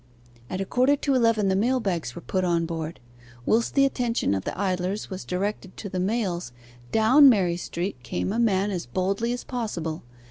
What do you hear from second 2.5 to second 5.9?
board. Whilst the attention of the idlers was directed to